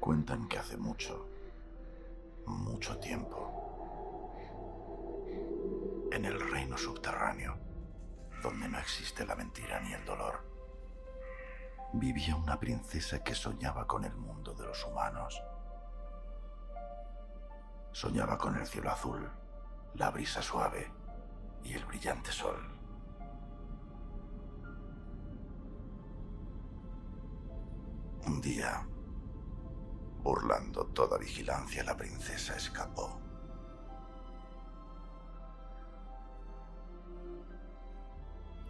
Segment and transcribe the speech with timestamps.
[0.00, 1.26] Cuentan que hace mucho,
[2.46, 4.34] mucho tiempo,
[6.10, 7.56] en el reino subterráneo,
[8.42, 10.44] donde no existe la mentira ni el dolor,
[11.92, 15.42] vivía una princesa que soñaba con el mundo de los humanos.
[17.92, 19.28] Soñaba con el cielo azul,
[19.94, 20.92] la brisa suave
[21.64, 22.56] y el brillante sol.
[28.26, 28.86] Un día,
[30.28, 33.18] burlando toda vigilancia, la princesa escapó.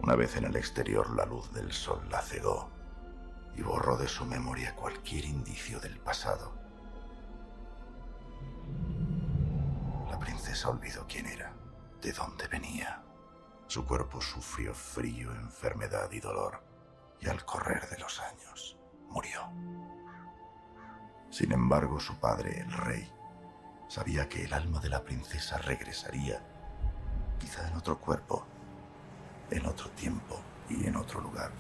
[0.01, 2.71] Una vez en el exterior, la luz del sol la cegó
[3.57, 6.53] y borró de su memoria cualquier indicio del pasado.
[10.09, 11.53] La princesa olvidó quién era,
[12.01, 13.03] de dónde venía.
[13.67, 16.63] Su cuerpo sufrió frío, enfermedad y dolor,
[17.21, 18.78] y al correr de los años.
[21.39, 23.09] Sin embargo, su padre, el rey,
[23.87, 26.43] sabía que el alma de la princesa regresaría,
[27.39, 28.45] quizá en otro cuerpo,
[29.49, 31.53] en otro tiempo y en otro lugar.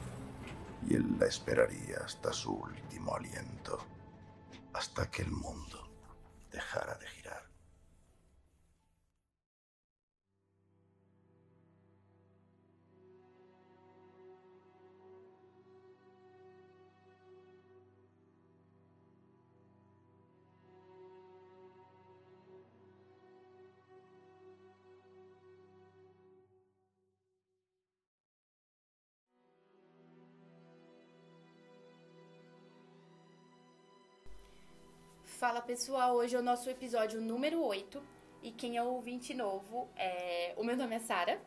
[0.84, 3.78] Y él la esperaría hasta su último aliento,
[4.72, 5.88] hasta que el mundo
[6.50, 7.47] dejara de girar.
[35.48, 38.02] Fala pessoal, hoje é o nosso episódio número 8
[38.42, 40.52] e quem é o ouvinte novo é.
[40.58, 41.40] O meu nome é Sara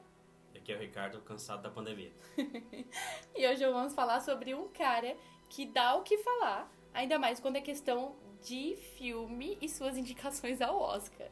[0.55, 2.11] E aqui é o Ricardo, cansado da pandemia.
[3.37, 5.15] e hoje vamos falar sobre um cara
[5.51, 10.61] que dá o que falar, ainda mais quando é questão de filme e suas indicações
[10.61, 11.29] ao Oscar.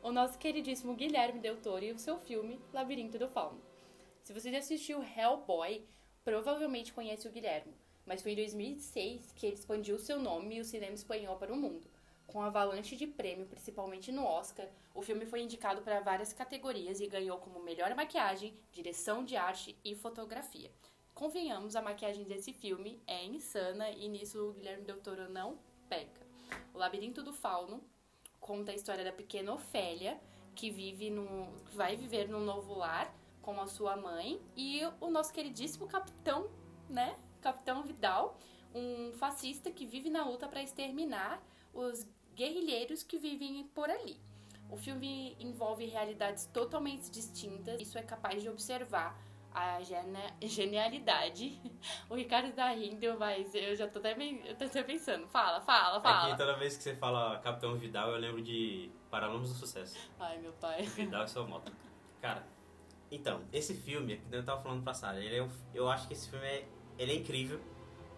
[0.00, 3.60] O nosso queridíssimo Guilherme Del Toro e o seu filme Labirinto do Fauno.
[4.22, 5.84] Se você já assistiu Hellboy,
[6.22, 7.74] provavelmente conhece o Guilherme,
[8.06, 11.56] mas foi em 2006 que ele expandiu seu nome e o cinema espanhol para o
[11.56, 11.92] mundo.
[12.34, 17.06] Com avalanche de prêmio, principalmente no Oscar, o filme foi indicado para várias categorias e
[17.06, 20.68] ganhou como melhor maquiagem, direção de arte e fotografia.
[21.14, 26.26] Convenhamos, a maquiagem desse filme é insana e nisso o Guilherme Del Toro não peca.
[26.74, 27.80] O Labirinto do Fauno
[28.40, 30.20] conta a história da pequena Ofélia,
[30.56, 35.32] que vive no, vai viver num novo lar com a sua mãe e o nosso
[35.32, 36.50] queridíssimo capitão,
[36.90, 37.16] né?
[37.40, 38.36] Capitão Vidal,
[38.74, 41.40] um fascista que vive na luta para exterminar
[41.72, 44.20] os guerrilheiros que vivem por ali.
[44.70, 49.18] O filme envolve realidades totalmente distintas, isso é capaz de observar
[49.54, 49.78] a
[50.42, 51.60] genialidade.
[52.10, 54.12] O Ricardo tá rindo, mas eu já tô até,
[54.46, 55.28] eu tô até pensando.
[55.28, 56.28] Fala, fala, fala.
[56.28, 59.96] Aqui, toda vez que você fala Capitão Vidal, eu lembro de Paralamas do Sucesso.
[60.18, 60.82] Ai, meu pai.
[60.96, 61.70] Vidal e sua moto.
[62.20, 62.44] Cara,
[63.10, 66.28] então, esse filme, que eu tava falando pra Sarah, ele é, eu acho que esse
[66.28, 66.66] filme é,
[66.98, 67.60] ele é incrível.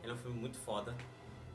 [0.02, 0.96] Ele é um filme muito foda.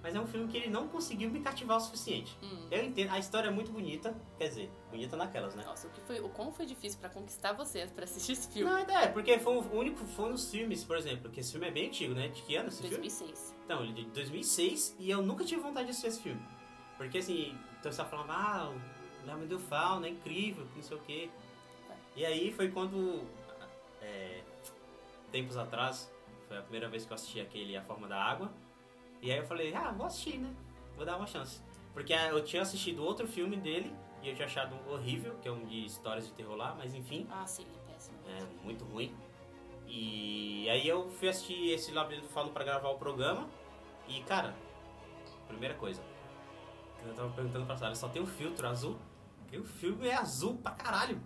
[0.03, 2.35] Mas é um filme que ele não conseguiu me cativar o suficiente.
[2.41, 2.67] Hum.
[2.72, 5.63] Eu entendo, a história é muito bonita, quer dizer, bonita naquelas, né?
[5.63, 8.72] Nossa, o, que foi, o como foi difícil pra conquistar vocês pra assistir esse filme?
[8.72, 11.72] Não, é, porque foi o único, foi nos filmes, por exemplo, que esse filme é
[11.72, 12.29] bem antigo, né?
[12.29, 13.17] De que ano esse 2006.
[13.19, 13.61] filme?
[13.66, 16.41] Então, ele é de 2006 e eu nunca tive vontade de assistir esse filme.
[16.97, 18.73] Porque assim, então você falando, ah,
[19.23, 21.29] o Nome do Fauna é incrível, não sei o quê.
[22.16, 23.23] E aí foi quando,
[24.01, 24.41] é,
[25.31, 26.11] tempos atrás,
[26.47, 28.51] foi a primeira vez que eu assisti aquele A Forma da Água.
[29.22, 30.54] E aí eu falei, ah, vou assistir, né?
[30.96, 31.62] Vou dar uma chance.
[31.94, 33.94] Porque ah, eu tinha assistido outro filme dele
[34.24, 37.28] e eu tinha achado horrível, que é um de histórias de terror lá, mas enfim.
[37.30, 38.18] Ah, sim, é péssimo.
[38.28, 39.14] É muito ruim.
[39.88, 43.48] E aí eu fui assistir esse Labirinto Falo pra gravar o programa.
[44.08, 44.56] E cara,
[45.48, 46.02] primeira coisa.
[47.06, 48.98] Eu tava perguntando pra Sara, só tem um filtro azul?
[49.40, 51.22] Porque o filme é azul pra caralho.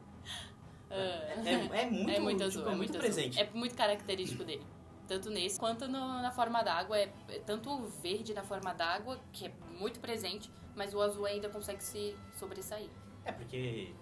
[0.89, 0.93] Ah.
[0.93, 3.39] É, é muito, é muito tipo, azul, é é muito muito presente.
[3.39, 4.65] É muito característico dele.
[5.07, 6.97] Tanto nesse quanto no- na forma d'água.
[6.97, 11.25] É, é tanto o verde na forma d'água, que é muito presente, mas o azul
[11.25, 12.89] ainda consegue se sobressair.
[13.23, 13.93] É porque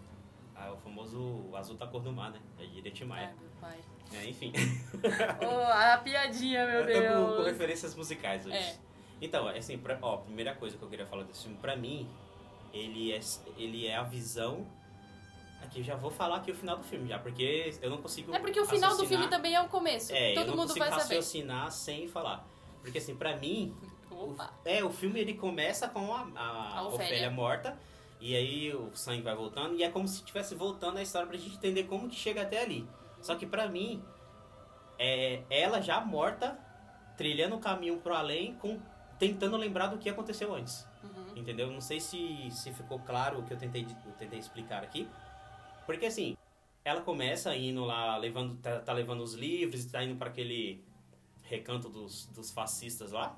[0.55, 2.39] ah, o famoso azul da cor do mar, né?
[2.59, 3.35] É de Ireti Ai, Maia.
[3.39, 3.77] meu pai.
[4.13, 4.51] É, enfim.
[5.41, 7.47] oh, a piadinha, meu eu tô com, com Deus.
[7.47, 8.55] referências musicais hoje.
[8.55, 8.75] É.
[9.21, 12.07] Então, assim, pra, ó, primeira coisa que eu queria falar desse filme, pra mim,
[12.73, 13.19] ele é,
[13.57, 14.65] ele é a visão.
[15.73, 18.33] Aqui eu já vou falar aqui o final do filme já, porque eu não consigo.
[18.33, 20.13] É porque o final do filme também é o começo.
[20.13, 21.15] É, eu Todo não mundo consigo vai saber.
[21.15, 22.47] raciocinar sem falar.
[22.83, 23.75] Porque assim, pra mim,
[24.11, 24.53] Opa.
[24.63, 27.05] é, o filme ele começa com a, a, A Ofélia.
[27.05, 27.75] Ofélia morta,
[28.21, 31.37] e aí o sangue vai voltando, e é como se estivesse voltando a história pra
[31.37, 32.87] gente entender como que chega até ali.
[33.19, 34.03] Só que pra mim,
[34.99, 36.55] é ela já morta,
[37.17, 38.79] trilhando o caminho pro além, com
[39.17, 40.87] tentando lembrar do que aconteceu antes.
[41.03, 41.37] Uhum.
[41.37, 41.71] Entendeu?
[41.71, 45.09] Não sei se, se ficou claro o que eu tentei, eu tentei explicar aqui.
[45.85, 46.37] Porque assim,
[46.83, 50.83] ela começa indo lá, levando, tá, tá levando os livros, tá indo para aquele
[51.43, 53.37] recanto dos, dos fascistas lá.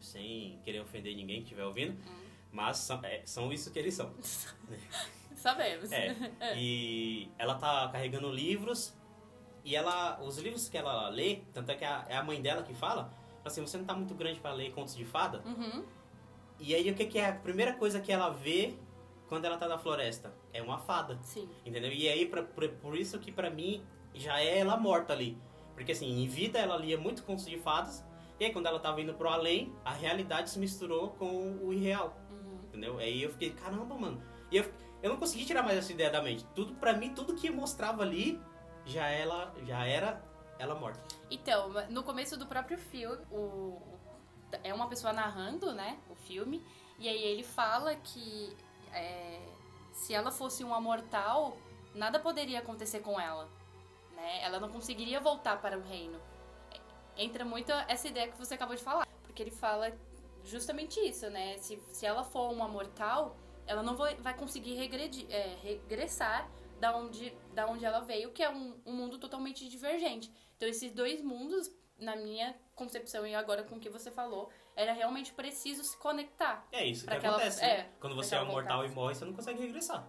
[0.00, 1.96] Sem querer ofender ninguém que estiver ouvindo.
[2.52, 4.12] Mas são, é, são isso que eles são.
[5.36, 5.90] Sabemos.
[6.40, 6.56] É.
[6.56, 8.96] E ela tá carregando livros
[9.64, 12.62] e ela, os livros que ela lê, tanto é que a, é a mãe dela
[12.62, 15.42] que fala, fala assim, você não tá muito grande para ler contos de fada?
[15.44, 15.84] Uhum.
[16.58, 18.74] E aí o que, que é a primeira coisa que ela vê
[19.28, 20.32] quando ela tá na floresta?
[20.52, 21.48] É uma fada, Sim.
[21.64, 21.92] entendeu?
[21.92, 23.82] E aí pra, por, por isso que pra mim
[24.14, 25.36] já é ela morta ali.
[25.74, 28.04] Porque assim, em vida ela lia muito contos de fadas,
[28.40, 32.16] e aí quando ela tava indo pro além, a realidade se misturou com o irreal.
[32.30, 32.58] Uhum.
[32.68, 32.98] Entendeu?
[32.98, 34.22] Aí eu fiquei, caramba, mano.
[34.50, 34.64] E eu,
[35.02, 36.44] eu não consegui tirar mais essa ideia da mente.
[36.54, 38.40] Tudo, pra mim, tudo que mostrava ali
[38.84, 40.22] já, ela, já era
[40.58, 41.00] ela morta.
[41.30, 43.80] Então, no começo do próprio filme, o-
[44.64, 46.64] é uma pessoa narrando, né, o filme,
[46.98, 48.56] e aí ele fala que
[48.94, 49.40] é,
[49.92, 51.56] se ela fosse uma mortal,
[51.94, 53.48] nada poderia acontecer com ela,
[54.14, 54.42] né?
[54.42, 56.20] Ela não conseguiria voltar para o reino.
[57.16, 59.92] Entra muito essa ideia que você acabou de falar, porque ele fala
[60.44, 61.58] justamente isso, né?
[61.58, 63.36] Se, se ela for uma mortal,
[63.66, 66.48] ela não vai, vai conseguir regredir, é, regressar
[66.80, 70.32] da onde, da onde ela veio, que é um, um mundo totalmente divergente.
[70.56, 74.92] Então, esses dois mundos, na minha concepção e agora com o que você falou, era
[74.92, 76.66] realmente preciso se conectar.
[76.70, 77.64] É isso que acontece.
[77.64, 77.90] é?
[78.00, 80.08] Quando você é um mortal e morre, você não consegue regressar.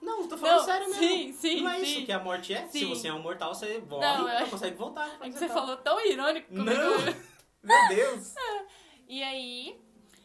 [0.00, 1.02] Não, tô falando Não, sério mesmo.
[1.02, 1.84] sim, sim, não é sim.
[1.98, 2.66] isso que a morte é.
[2.68, 2.88] Se Sim.
[2.88, 5.08] você é um mortal, você morre Não, não, eu- consegue voltar.
[5.20, 6.70] É que Você tá- falou tão irônico comigo.
[6.70, 6.98] Não!
[7.62, 8.34] Meu Deus!
[9.08, 9.78] E aí,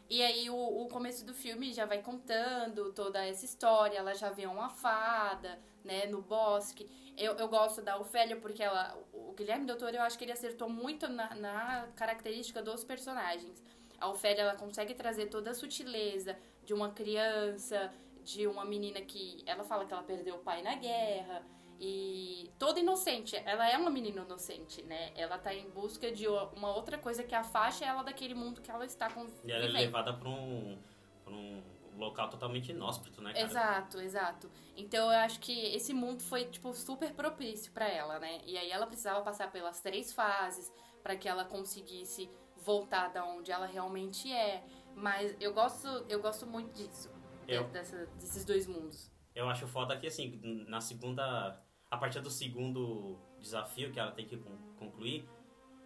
[0.09, 3.97] e aí o, o começo do filme já vai contando toda essa história.
[3.97, 6.87] Ela já vê uma fada, né, no bosque.
[7.17, 10.69] Eu, eu gosto da Ofélia porque ela, o Guilherme Doutor, eu acho que ele acertou
[10.69, 13.63] muito na, na característica dos personagens.
[13.99, 17.91] A Ofélia, ela consegue trazer toda a sutileza de uma criança,
[18.23, 19.43] de uma menina que...
[19.47, 21.43] Ela fala que ela perdeu o pai na guerra.
[21.79, 25.11] E toda inocente, ela é uma menina inocente, né?
[25.15, 28.85] Ela tá em busca de uma outra coisa que afaste ela daquele mundo que ela
[28.85, 30.77] está com E ela é levada pra um,
[31.23, 31.61] pra um
[31.97, 33.45] local totalmente inóspito, né, cara?
[33.45, 34.51] Exato, exato.
[34.75, 38.39] Então eu acho que esse mundo foi tipo super propício pra ela, né?
[38.45, 40.71] E aí ela precisava passar pelas três fases
[41.03, 44.63] pra que ela conseguisse voltar da onde ela realmente é.
[44.95, 47.09] Mas eu gosto, eu gosto muito disso,
[47.47, 49.11] Eu- dessa- desses dois mundos.
[49.35, 51.61] Eu acho foda que, assim, na segunda.
[51.89, 55.29] A partir do segundo desafio que ela tem que con- concluir,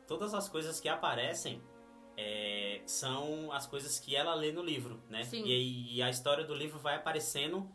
[0.08, 1.62] todas as coisas que aparecem
[2.18, 5.24] é, são as coisas que ela lê no livro, né?
[5.24, 5.44] Sim.
[5.46, 7.70] E, e a história do livro vai aparecendo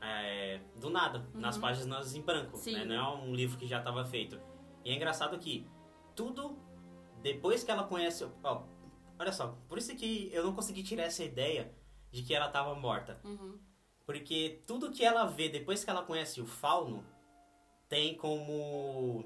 [0.00, 2.84] é, do nada, nas páginas em branco, né?
[2.84, 4.40] Não é um livro que já estava feito.
[4.84, 5.66] E é engraçado que
[6.14, 6.58] tudo,
[7.22, 8.28] depois que ela conhece...
[8.42, 8.64] Ó,
[9.18, 11.72] olha só, por isso que eu não consegui tirar essa ideia
[12.10, 13.20] de que ela estava morta.
[13.24, 13.58] Uhum.
[14.04, 17.04] Porque tudo que ela vê depois que ela conhece o fauno
[17.88, 19.24] tem como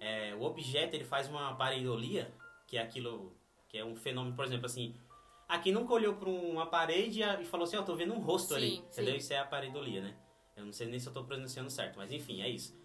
[0.00, 2.32] é, o objeto ele faz uma pareidolia,
[2.68, 3.32] que é aquilo
[3.66, 4.94] que é um fenômeno, por exemplo, assim,
[5.48, 8.54] aqui nunca olhou para uma parede e falou assim, ó, tô vendo um rosto Sim,
[8.54, 8.84] ali, sim.
[8.92, 9.16] entendeu?
[9.16, 10.16] Isso é a pareidolia, né?
[10.56, 12.78] Eu não sei nem se eu tô pronunciando certo, mas enfim, é isso.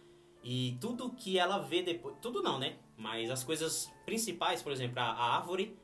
[0.44, 2.78] E tudo que ela vê depois, tudo não, né?
[2.98, 5.78] Mas as coisas principais, por exemplo, a, a árvore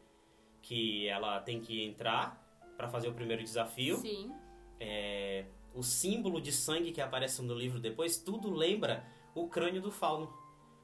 [0.61, 2.45] que ela tem que entrar
[2.77, 4.33] para fazer o primeiro desafio Sim.
[4.79, 9.91] é, o símbolo de sangue que aparece no livro depois, tudo lembra o crânio do
[9.91, 10.33] fauno.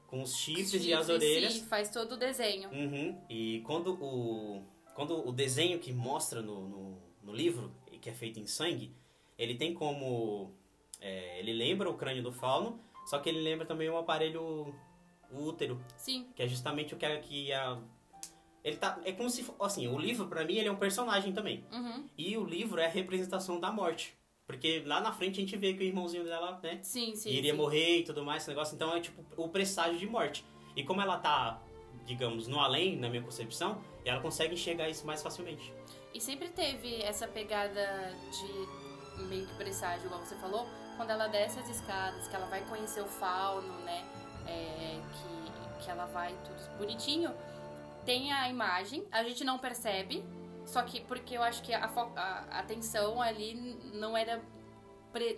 [0.06, 1.54] Com os chifres, e as orelhas.
[1.54, 2.70] Sim, faz todo o desenho.
[2.70, 3.20] Uhum.
[3.28, 4.62] E quando o,
[4.94, 8.94] quando o desenho que mostra no, no, no livro, que é feito em sangue,
[9.36, 10.54] ele tem como.
[11.00, 14.72] é, ele lembra o crânio do fauno, só que ele lembra também o aparelho
[15.30, 16.26] o útero, Sim.
[16.34, 17.20] que é justamente o que a.
[17.20, 17.78] Que a
[18.62, 19.46] ele tá, é como se.
[19.60, 21.64] Assim, o livro, pra mim, ele é um personagem também.
[21.72, 22.08] Uhum.
[22.18, 24.16] E o livro é a representação da morte.
[24.46, 27.30] Porque lá na frente a gente vê que o irmãozinho dela, né, Sim, sim.
[27.30, 27.56] iria sim.
[27.56, 28.74] morrer e tudo mais, esse negócio.
[28.74, 30.44] Então é tipo o presságio de morte.
[30.76, 31.60] E como ela tá,
[32.04, 35.72] digamos, no além, na minha concepção, ela consegue enxergar isso mais facilmente.
[36.14, 41.58] E sempre teve essa pegada de meio que presságio, igual você falou, quando ela desce
[41.58, 44.04] as escadas, que ela vai conhecer o fauno, né?
[44.46, 47.32] é, que, que ela vai tudo bonitinho.
[48.04, 50.24] Tem a imagem, a gente não percebe,
[50.66, 53.54] só que porque eu acho que a, a atenção ali
[53.94, 54.42] não era,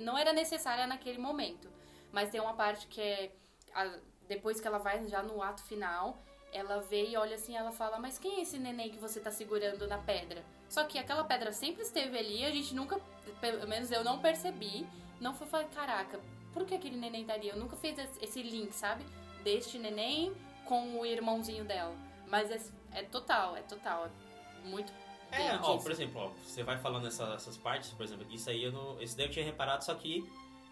[0.01, 1.71] não era necessária naquele momento.
[2.11, 3.33] Mas tem uma parte que é.
[3.75, 6.19] a- depois que ela vai já no ato final,
[6.53, 9.31] ela vê e olha assim, ela fala, mas quem é esse neném que você tá
[9.31, 10.45] segurando na pedra?
[10.69, 12.99] Só que aquela pedra sempre esteve ali, a gente nunca,
[13.41, 14.87] pelo menos eu não percebi,
[15.21, 16.21] não foi falar, caraca,
[16.53, 17.49] por que aquele neném tá ali?
[17.49, 19.05] Eu nunca fiz esse- link, sabe?
[19.43, 20.35] Deste neném
[20.67, 21.95] com o irmãozinho dela.
[22.27, 24.07] Mas es- É total, é total.
[24.07, 24.93] É muito.
[25.31, 25.83] É, ó, disso.
[25.83, 29.01] por exemplo, ó, você vai falando essa- essas partes, por exemplo, isso aí eu não.
[29.01, 30.25] Esse daí eu tinha reparado, só que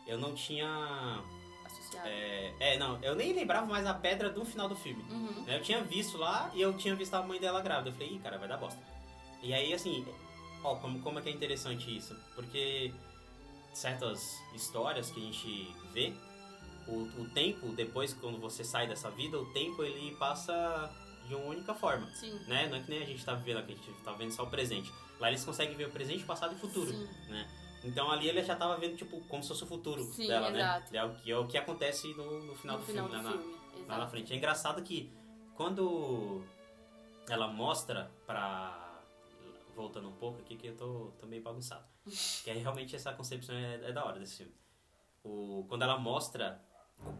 [0.06, 0.66] eu não tinha.
[1.64, 2.08] Associado.
[2.08, 5.02] É, é, não, eu nem lembrava mais a pedra do final do filme.
[5.10, 5.44] Uhum.
[5.44, 5.56] né?
[5.56, 7.90] Eu tinha visto lá e eu tinha visto a mãe dela grávida.
[7.90, 8.80] Eu falei, ih, cara, vai dar bosta.
[9.42, 10.06] E aí, assim,
[10.64, 12.16] ó, como, como é que é interessante isso?
[12.34, 12.92] Porque
[13.72, 16.12] certas histórias que a gente vê,
[16.88, 20.90] o, o tempo, depois, quando você sai dessa vida, o tempo ele passa
[21.26, 22.06] de uma única forma.
[22.14, 22.38] Sim.
[22.46, 22.68] Né?
[22.68, 24.50] Não é que nem a gente tá vivendo aqui, a gente tá vendo só o
[24.50, 24.92] presente.
[25.20, 26.90] Lá eles conseguem ver o presente, passado e futuro.
[26.90, 27.08] Sim.
[27.28, 27.48] Né?
[27.84, 30.92] Então ali ele já tava vendo, tipo, como se fosse o futuro Sim, dela, exato.
[30.92, 30.98] né?
[30.98, 33.28] É o que, é o que acontece no, no final no do final filme, do
[33.28, 33.34] né?
[33.36, 33.86] Na- filme.
[33.86, 34.32] lá na frente.
[34.32, 35.12] É engraçado que
[35.54, 36.42] quando
[37.28, 38.82] ela mostra pra.
[39.74, 41.84] Voltando um pouco aqui, que eu tô, tô meio bagunçado.
[42.44, 44.54] que aí realmente essa concepção é, é da hora desse filme.
[45.22, 46.60] O, quando ela mostra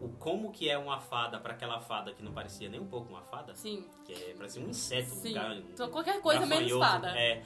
[0.01, 3.09] o, como que é uma fada pra aquela fada que não parecia nem um pouco
[3.09, 3.85] uma fada, Sim.
[4.05, 5.33] que é, parecia um inseto, um Sim.
[5.33, 7.17] gar- Então, qualquer coisa um menos fada.
[7.17, 7.43] É.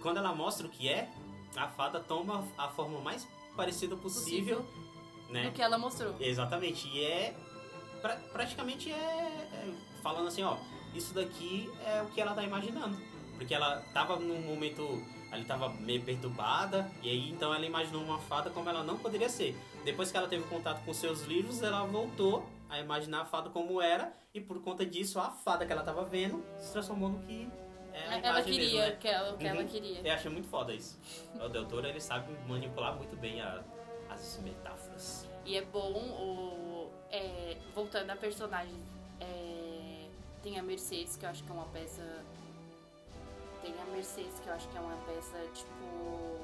[0.00, 1.08] Quando ela mostra o que é,
[1.56, 3.26] a fada toma a forma mais
[3.56, 4.64] parecida possível,
[5.30, 5.44] né?
[5.44, 6.14] Do que ela mostrou.
[6.20, 7.34] Exatamente, e é
[8.02, 10.56] pra- praticamente é, é falando assim, ó,
[10.94, 12.96] isso daqui é o que ela tá imaginando.
[13.36, 18.18] Porque ela tava num momento, ela tava meio perturbada, e aí então ela imaginou uma
[18.18, 19.56] fada como ela não poderia ser.
[19.86, 23.80] Depois que ela teve contato com seus livros, ela voltou a imaginar a fada como
[23.80, 27.48] era, e por conta disso, a fada que ela tava vendo se transformou no que
[27.92, 28.96] é Ela imagem queria, mesmo, né?
[29.00, 29.68] que ela, o que ela Uhum.
[29.68, 30.00] queria.
[30.06, 30.98] Eu achei muito foda isso.
[31.40, 33.62] O Del Toro, ele sabe manipular muito bem a-
[34.10, 35.24] as metáforas.
[35.44, 36.90] E é bom o.
[37.12, 38.74] é, voltando a personagem.
[39.20, 40.08] é,
[40.42, 42.02] tem a Mercedes, que eu acho que é uma peça.
[43.62, 46.36] Tem a Mercedes, que eu acho que é uma peça, tipo,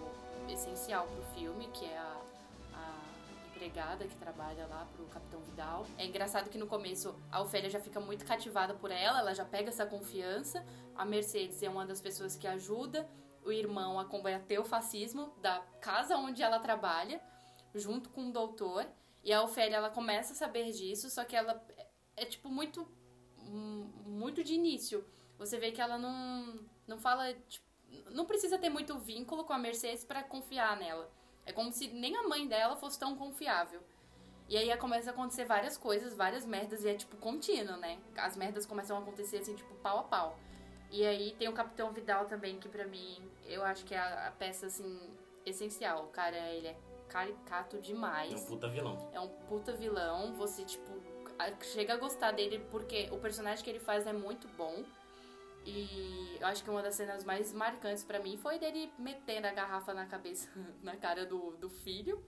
[0.48, 2.16] essencial pro filme, que é a
[3.62, 5.86] empregada que trabalha lá pro Capitão Vidal.
[5.96, 9.44] É engraçado que no começo a Ofélia já fica muito cativada por ela, ela já
[9.44, 10.64] pega essa confiança.
[10.96, 13.08] A Mercedes é uma das pessoas que ajuda
[13.44, 17.20] o irmão a combater o fascismo da casa onde ela trabalha,
[17.74, 18.84] junto com o doutor.
[19.22, 22.88] E a Ofélia, ela começa a saber disso, só que ela é, é, tipo muito
[23.38, 25.04] hum, muito de início.
[25.38, 27.64] Você vê que ela não não fala, tipo,
[28.10, 31.08] não precisa ter muito vínculo com a Mercedes pra confiar nela.
[31.44, 33.82] É como se nem a mãe dela fosse tão confiável.
[34.48, 37.98] E aí começa a acontecer várias coisas, várias merdas, e é tipo contínuo, né?
[38.16, 40.38] As merdas começam a acontecer assim, tipo, pau a pau.
[40.90, 44.28] E aí tem o Capitão Vidal também, que pra mim, eu acho que é a,
[44.28, 45.10] a peça, assim,
[45.46, 46.04] essencial.
[46.04, 46.76] O cara, ele é
[47.08, 48.32] caricato demais.
[48.32, 49.10] É um puta vilão.
[49.12, 50.34] É um puta vilão.
[50.34, 50.90] Você, tipo,
[51.62, 54.84] chega a gostar dele porque o personagem que ele faz é muito bom.
[55.64, 59.52] E eu acho que uma das cenas mais marcantes pra mim foi dele metendo a
[59.52, 60.48] garrafa na cabeça,
[60.82, 62.24] na cara do, do filho,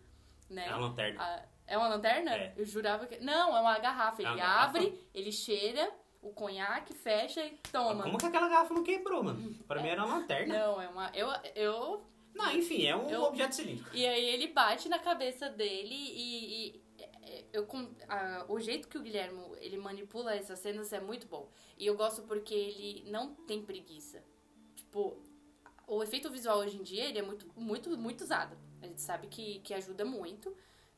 [0.49, 0.67] né?
[0.67, 1.23] É uma lanterna.
[1.23, 2.35] A- é uma lanterna?
[2.37, 2.53] É.
[2.57, 3.19] Eu jurava que.
[3.21, 4.21] Não, é uma garrafa.
[4.21, 4.79] É Ele uma garrafa?
[4.79, 8.03] abre, ele cheira o conhaque, fecha e toma.
[8.03, 9.55] Como que aquela garrafa não quebrou, mano?
[9.67, 10.59] Pra mim era uma lanterna.
[10.59, 11.11] Não, é uma.
[11.15, 13.89] Eu, eu Não, enfim, é um Eu- objeto cilíndrico.
[13.95, 16.84] E aí ele bate na cabeça dele e- e-
[17.55, 17.67] eu,
[18.09, 21.49] a- o jeito que o Guilherme ele manipula essas cenas é muito bom.
[21.79, 24.23] E eu gosto porque ele não tem preguiça.
[24.77, 25.23] Tipo,
[25.87, 28.57] o efeito visual hoje em dia ele é muito, muito, muito usado.
[28.83, 30.55] A gente sabe que, que ajuda muito.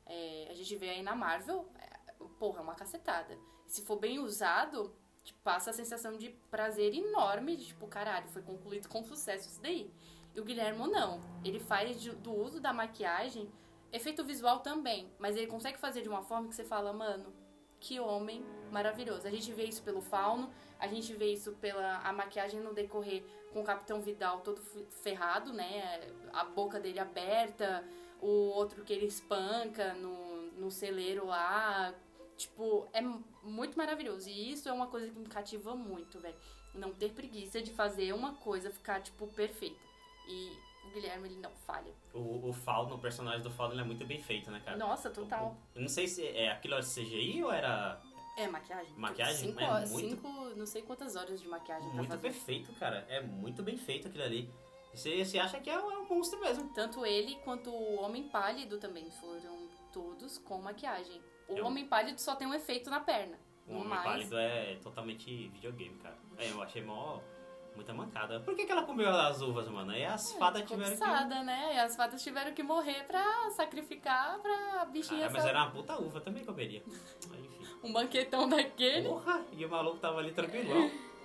[0.06, 3.36] É, a gente vê aí na Marvel, é, porra, é uma cacetada.
[3.66, 4.94] Se for bem usado,
[5.24, 9.60] tipo, passa a sensação de prazer enorme, de tipo, caralho, foi concluído com sucesso isso
[9.60, 9.90] daí.
[10.34, 11.20] E o Guilherme não.
[11.44, 13.50] Ele faz de- do uso da maquiagem
[13.92, 17.32] efeito visual também, mas ele consegue fazer de uma forma que você fala, mano,
[17.78, 19.26] que homem maravilhoso.
[19.26, 23.22] A gente vê isso pelo fauno, a gente vê isso pela a maquiagem no decorrer
[23.52, 26.00] com o Capitão Vidal todo fe- ferrado, né?
[26.32, 27.84] A boca dele aberta,
[28.20, 31.94] o outro que ele espanca no, no celeiro lá.
[32.36, 33.00] Tipo, é
[33.42, 34.28] muito maravilhoso.
[34.28, 36.36] E isso é uma coisa que me cativa muito, velho.
[36.74, 39.80] Não ter preguiça de fazer uma coisa ficar, tipo, perfeita.
[40.28, 40.52] E
[40.86, 41.92] o Guilherme, ele não falha.
[42.14, 44.76] O, o Fauno, o personagem do Fauno, ele é muito bem feito, né, cara?
[44.76, 45.56] Nossa, total.
[45.74, 48.00] Eu não sei se é aquilo era CGI ou era
[48.36, 48.92] É, maquiagem.
[48.96, 49.48] Maquiagem?
[49.48, 52.22] Cinco, É muito- cinco, não sei quantas horas de maquiagem muito fazer.
[52.22, 53.04] perfeito, cara.
[53.08, 54.50] É muito bem feito aquilo ali.
[54.94, 56.72] Você, você acha que é, um- é um monstro mesmo.
[56.74, 61.20] Tanto ele quanto o Homem Pálido também foram todos com maquiagem.
[61.48, 63.38] O Eu- Homem Pálido só tem um efeito na perna.
[63.66, 66.16] O Homem mais, Pálido é totalmente videogame, cara.
[66.38, 67.20] É, eu achei mó...
[67.76, 68.40] Muita mancada.
[68.40, 69.92] Por que, que ela comeu as uvas, mano?
[69.92, 71.44] Aí as fadas ficou tiveram que...
[71.44, 71.74] né?
[71.74, 75.96] E as fadas tiveram que morrer pra sacrificar pra bichinha Ah, mas era uma puta
[76.00, 76.82] uva, também comeria.
[77.32, 77.66] Aí, enfim.
[77.84, 79.08] um banquetão daquele.
[79.08, 79.44] Porra!
[79.52, 80.90] E o maluco tava ali tranquilão.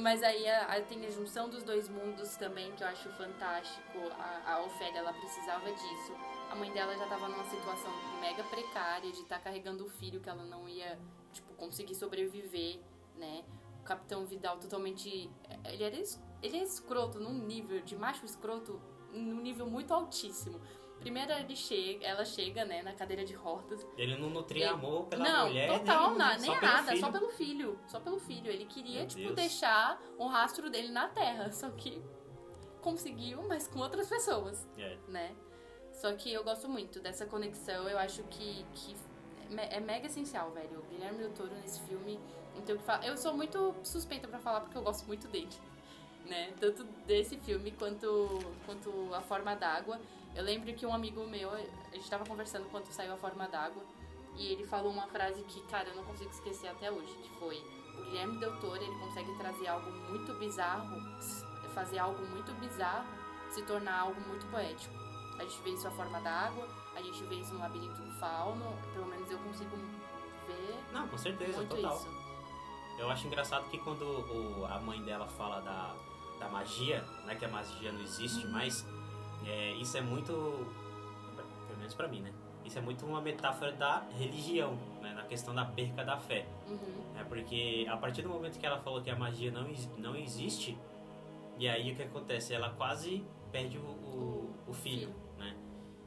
[0.00, 3.98] Mas aí a- a- tem a junção dos dois mundos também, que eu acho fantástico.
[4.16, 6.12] A, a Ofélia, ela precisava disso.
[6.48, 10.28] A mãe dela já tava numa situação mega precária de estar carregando o filho que
[10.28, 10.96] ela não ia,
[11.32, 12.78] tipo, conseguir sobreviver,
[13.16, 13.42] né?
[13.88, 15.30] Capitão Vidal totalmente.
[15.64, 15.96] Ele, era,
[16.42, 18.80] ele é escroto num nível de macho escroto
[19.12, 20.60] num nível muito altíssimo.
[21.00, 23.86] Primeiro ele chega, ela chega, né, na cadeira de rodas.
[23.96, 25.68] Ele não nutria Ele- amor pela não, mulher.
[25.78, 27.00] total, nem, só nem pelo nada, filho.
[27.00, 27.80] só pelo filho.
[27.86, 28.50] Só pelo filho.
[28.50, 29.34] Ele queria, Meu tipo, Deus.
[29.36, 31.50] deixar o rastro dele na terra.
[31.52, 32.02] Só que
[32.80, 34.98] conseguiu, mas com outras pessoas, É.
[35.08, 35.34] né?
[35.92, 38.96] Só que eu gosto muito dessa conexão, eu acho que, que
[39.56, 40.78] é mega essencial, velho.
[40.78, 42.18] O Guilherme Del Toro nesse filme,
[42.54, 43.06] não tem o que falar.
[43.06, 45.48] Eu sou muito suspeita pra falar porque eu gosto muito dele,
[46.26, 46.52] né?
[46.60, 50.00] Tanto desse filme quanto, quanto A Forma d'Água.
[50.34, 53.82] Eu lembro que um amigo meu, a gente tava conversando quando saiu A Forma d'Água,
[54.36, 57.56] e ele falou uma frase que, cara, eu não consigo esquecer até hoje, que foi
[57.98, 60.96] o Guilherme Del Toro, ele consegue trazer algo muito bizarro,
[61.74, 63.06] fazer algo muito bizarro
[63.50, 64.94] se tornar algo muito poético.
[65.38, 68.10] A gente vê isso a forma da água, a gente vê isso no labirinto do
[68.12, 69.76] fauno, pelo menos eu consigo
[70.46, 71.96] ver Não, com certeza, total.
[71.96, 72.08] isso.
[72.98, 75.94] Eu acho engraçado que quando o- a mãe dela fala da,
[76.40, 78.52] da magia, né, que a magia não existe Uhum.
[78.52, 78.84] mais,
[79.46, 80.32] é, isso é muito,
[81.66, 82.32] pelo menos pra mim, né?
[82.64, 86.46] Isso é muito uma metáfora da religião, né, na questão da perca da fé.
[86.66, 87.12] Uhum.
[87.14, 87.24] né?
[87.28, 90.76] Porque a partir do momento que ela falou que a magia não, não existe,
[91.56, 92.52] e aí o que acontece?
[92.52, 95.14] Ela quase perde o, o, o filho, filho.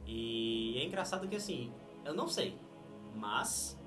[0.06, 1.72] E é engraçado que assim,
[2.04, 2.58] eu não sei,
[3.14, 3.78] mas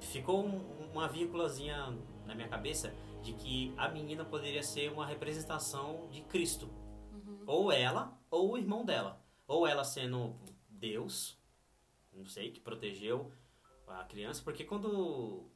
[0.00, 6.08] ficou um- uma vírgulazinha na minha cabeça de que a menina poderia ser uma representação
[6.10, 6.66] de Cristo.
[7.12, 7.44] Uhum.
[7.46, 9.20] Ou ela, ou o irmão dela.
[9.46, 10.36] Ou ela sendo
[10.68, 11.38] Deus,
[12.12, 13.32] não sei, que protegeu
[13.86, 15.48] a criança, porque quando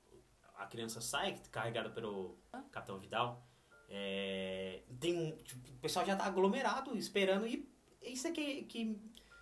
[0.56, 2.38] a criança sai, carregada pelo
[2.70, 3.46] Capitão Vidal,
[3.88, 7.68] é, tem um, tipo, o pessoal já tá aglomerado, esperando, e
[8.02, 9.00] isso é que, que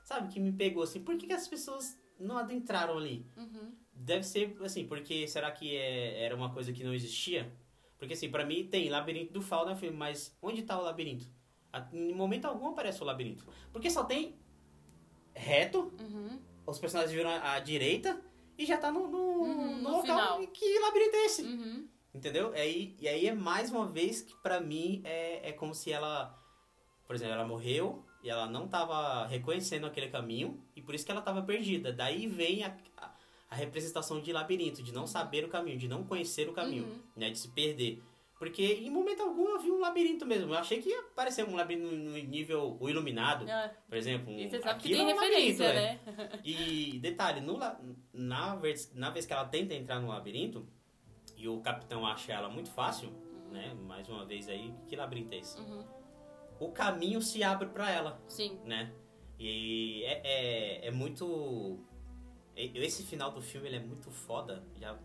[0.09, 3.27] sabe, que me pegou, assim, por que, que as pessoas não adentraram ali?
[3.37, 3.73] Uhum.
[3.93, 7.53] Deve ser, assim, porque será que é- era uma coisa que não existia?
[7.99, 11.27] Porque, assim, pra mim tem Labirinto do Fauno, filme, mas onde tá o labirinto?
[11.93, 13.45] Em momento algum aparece o labirinto.
[13.73, 14.35] Porque só tem
[15.35, 16.41] reto, Uhum.
[16.67, 18.19] os personagens viram à, direita
[18.57, 20.03] e já tá no, no, Uhum, no no local.
[20.03, 20.47] final.
[20.49, 21.43] Que labirinto é esse?
[21.43, 21.89] Uhum.
[22.15, 22.55] Entendeu?
[22.55, 25.93] E aí, e aí é mais uma vez que pra mim é, é como se
[25.93, 26.35] ela,
[27.07, 31.11] por exemplo, ela morreu e ela não tava reconhecendo aquele caminho e por isso que
[31.13, 31.93] ela tava perdida.
[31.93, 33.11] Daí vem a, a,
[33.51, 36.99] a representação de labirinto, de não saber o caminho, de não conhecer o caminho, Uhum.
[37.17, 37.31] né?
[37.31, 38.03] De se perder.
[38.39, 40.53] Porque em momento algum eu vi um labirinto mesmo.
[40.55, 44.33] Eu achei que ia parecer um labirinto no nível o iluminado, Ah, por exemplo.
[44.33, 45.75] Um, e você sabe que tem é um referência, é.
[45.75, 46.01] né?
[46.45, 47.59] E detalhe, no,
[48.13, 50.65] na, vez, na vez que ela tenta entrar no labirinto
[51.37, 53.11] e o capitão acha ela muito fácil,
[53.51, 53.75] né?
[53.87, 55.59] Mais uma vez aí, que labirinto é esse?
[55.61, 55.85] Uhum.
[56.61, 58.59] O caminho se abre pra ela, Sim.
[58.65, 58.93] né?
[59.39, 61.79] E é, é, é muito.
[62.57, 64.65] Esse final do filme ele é muito foda.
[64.81, 64.99] Já.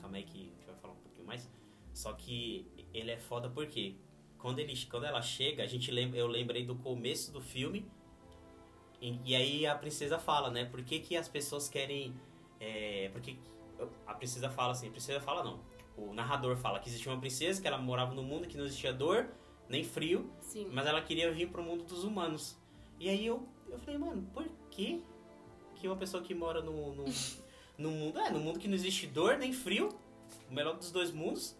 [0.00, 1.48] Calma aí que a gente vai falar um pouquinho mais.
[1.94, 3.96] Só que ele é foda porque
[4.38, 7.86] quando, ele, quando ela chega, a gente lembra, eu lembrei do começo do filme.
[9.00, 10.64] E, e aí a princesa fala, né?
[10.64, 12.14] Por que, que as pessoas querem.
[12.58, 13.36] É, porque
[14.06, 15.60] a princesa fala assim, a princesa fala não.
[15.96, 18.92] O narrador fala que existia uma princesa, que ela morava num mundo que não existia
[18.92, 19.28] dor,
[19.68, 20.68] nem frio, Sim.
[20.72, 22.56] mas ela queria vir pro mundo dos humanos.
[22.98, 25.04] E aí eu, eu falei, mano, por que
[25.74, 27.04] que uma pessoa que mora no, no,
[27.76, 29.88] no mundo, é, no mundo que não existe dor nem frio,
[30.50, 31.56] o melhor dos dois mundos,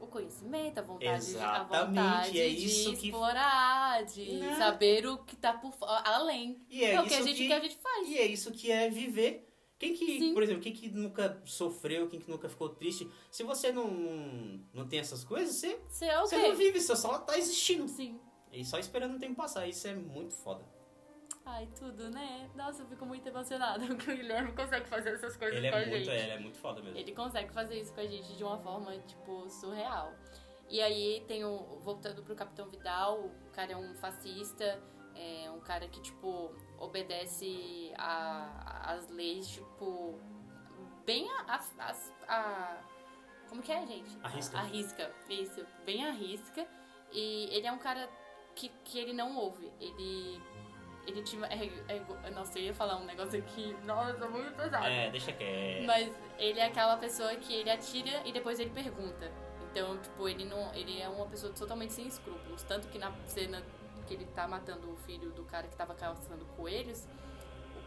[0.00, 4.56] O conhecimento, a vontade, Exatamente, a vontade é isso de que- explorar, de Né?
[4.56, 5.72] saber o que tá por
[6.04, 6.60] além.
[6.70, 8.08] e é, É, o que isso a gente que, que a gente faz.
[8.08, 9.46] e é isso que é viver.
[9.80, 10.34] Quem que, Sim.
[10.34, 13.90] por exemplo, quem que nunca sofreu, quem que nunca ficou triste, se você não,
[14.74, 17.88] não tem essas coisas, você, Você é o você não vive, você só tá existindo.
[17.88, 18.20] Sim.
[18.52, 20.62] E só esperando o tempo passar, isso é muito foda.
[21.46, 22.50] Ai, tudo, né?
[22.54, 25.80] Nossa, eu fico muito emocionada porque o Guilherme consegue fazer essas coisas Ele com a
[25.80, 26.10] é muito, gente.
[26.10, 26.98] é, ele é muito foda mesmo.
[26.98, 30.12] Ele consegue fazer isso com a gente de uma forma, tipo, surreal.
[30.68, 31.80] E aí tem o.
[31.80, 34.78] Voltando pro Capitão Vidal, o cara é um fascista,
[35.16, 40.18] é um cara que, tipo, obedece a- as leis, tipo.
[41.06, 41.60] Bem a.
[41.78, 41.94] a,
[42.28, 42.78] a-
[43.48, 44.16] como que é, gente?
[44.22, 44.58] A risca.
[44.58, 46.66] A, risca, isso, bem a risca.
[47.12, 48.08] E ele é um cara
[48.54, 49.70] que, que ele não ouve.
[49.80, 50.40] Ele.
[51.06, 51.44] Ele tinha.
[51.46, 51.66] É,
[52.26, 53.76] é, nossa, eu ia falar um negócio aqui.
[53.84, 54.86] Nossa, muito pesado.
[54.86, 55.82] É, deixa que.
[55.86, 59.30] Mas ele é aquela pessoa que ele atira e depois ele pergunta.
[59.70, 60.72] Então, tipo, ele não.
[60.74, 62.62] Ele é uma pessoa totalmente sem escrúpulos.
[62.62, 63.62] Tanto que na cena
[64.06, 67.08] que ele tá matando o filho do cara que tava caçando coelhos,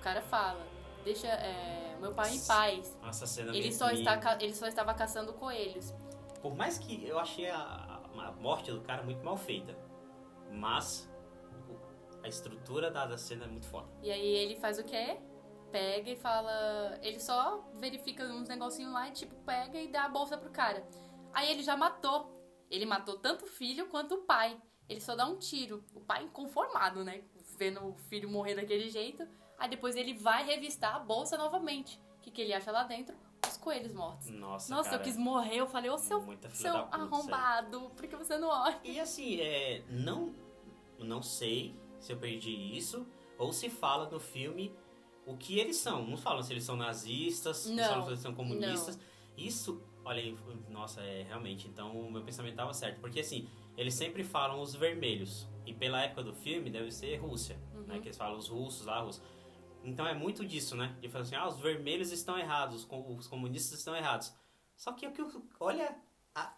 [0.03, 0.65] cara fala,
[1.03, 2.97] deixa é, meu pai em paz.
[3.01, 5.93] Nossa, cena Ele só, me- está, ele só estava caçando coelhos.
[6.41, 9.77] Por mais que eu achei a, a morte do cara muito mal feita,
[10.51, 11.09] mas
[12.21, 13.87] a estrutura da, da cena é muito foda.
[14.01, 15.17] E aí ele faz o quê?
[15.71, 16.99] Pega e fala.
[17.01, 20.85] Ele só verifica uns negocinhos lá e, tipo, pega e dá a bolsa pro cara.
[21.33, 22.31] Aí ele já matou.
[22.69, 24.59] Ele matou tanto o filho quanto o pai.
[24.87, 25.83] Ele só dá um tiro.
[25.95, 27.23] O pai inconformado, né?
[27.57, 29.27] Vendo o filho morrer daquele jeito.
[29.63, 31.97] Aí depois ele vai revistar a bolsa novamente.
[32.17, 33.15] O que, que ele acha lá dentro?
[33.47, 34.27] Os coelhos mortos.
[34.27, 35.55] Nossa, Nossa, cara, eu quis morrer.
[35.55, 36.21] Eu falei, ô seu,
[36.51, 38.77] seu arrombado, por que você não olha?
[38.83, 40.35] E assim, é, não,
[40.99, 44.75] não sei se eu perdi isso ou se fala no filme
[45.25, 46.05] o que eles são.
[46.05, 48.99] Não falam se eles são nazistas, não, Não, falam se eles são comunistas.
[49.37, 51.69] Isso, olha aí, nossa, é realmente.
[51.69, 52.99] Então o meu pensamento estava certo.
[52.99, 53.47] Porque assim,
[53.77, 55.47] eles sempre falam os vermelhos.
[55.65, 57.57] E pela época do filme deve ser Rússia.
[57.87, 59.23] Né, que eles falam os russos lá, Rússia.
[59.83, 60.95] Então é muito disso, né?
[61.01, 64.33] De falar assim, ah, os vermelhos estão errados, os com- os comunistas estão errados.
[64.75, 65.95] Só que o que eu- olha
[66.33, 66.53] a-